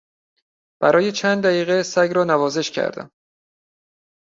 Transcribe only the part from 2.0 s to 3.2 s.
را نوازش کردم.